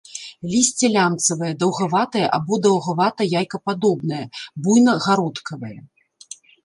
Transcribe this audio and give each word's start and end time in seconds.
Лісце 0.51 0.87
лямцавае, 0.93 1.51
даўгаватае 1.63 2.23
або 2.37 2.53
даўгавата-яйкападобнае, 2.63 4.23
буйна-гародкавае. 4.65 5.79